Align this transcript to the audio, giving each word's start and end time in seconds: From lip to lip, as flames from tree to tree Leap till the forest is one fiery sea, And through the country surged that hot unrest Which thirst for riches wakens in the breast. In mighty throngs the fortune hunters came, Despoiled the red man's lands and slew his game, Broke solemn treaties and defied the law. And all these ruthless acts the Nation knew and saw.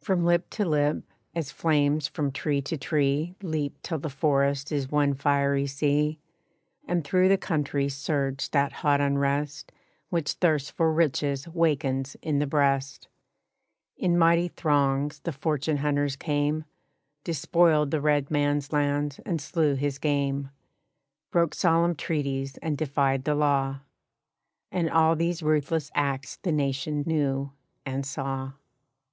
From 0.00 0.24
lip 0.24 0.50
to 0.50 0.64
lip, 0.64 1.04
as 1.36 1.52
flames 1.52 2.08
from 2.08 2.32
tree 2.32 2.60
to 2.62 2.76
tree 2.76 3.36
Leap 3.42 3.80
till 3.82 4.00
the 4.00 4.10
forest 4.10 4.72
is 4.72 4.90
one 4.90 5.14
fiery 5.14 5.68
sea, 5.68 6.18
And 6.88 7.04
through 7.04 7.28
the 7.28 7.38
country 7.38 7.88
surged 7.88 8.52
that 8.52 8.72
hot 8.72 9.00
unrest 9.00 9.70
Which 10.08 10.32
thirst 10.32 10.72
for 10.72 10.92
riches 10.92 11.46
wakens 11.46 12.16
in 12.22 12.40
the 12.40 12.46
breast. 12.48 13.06
In 13.96 14.18
mighty 14.18 14.48
throngs 14.48 15.20
the 15.20 15.30
fortune 15.30 15.76
hunters 15.76 16.16
came, 16.16 16.64
Despoiled 17.22 17.92
the 17.92 18.00
red 18.00 18.32
man's 18.32 18.72
lands 18.72 19.20
and 19.24 19.40
slew 19.40 19.76
his 19.76 20.00
game, 20.00 20.50
Broke 21.30 21.54
solemn 21.54 21.94
treaties 21.94 22.56
and 22.56 22.76
defied 22.76 23.22
the 23.22 23.36
law. 23.36 23.78
And 24.72 24.90
all 24.90 25.14
these 25.14 25.40
ruthless 25.40 25.92
acts 25.94 26.34
the 26.42 26.50
Nation 26.50 27.04
knew 27.06 27.52
and 27.86 28.04
saw. 28.04 28.54